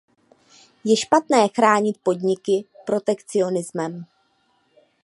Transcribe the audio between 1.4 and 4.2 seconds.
chránit podniky protekcionismem.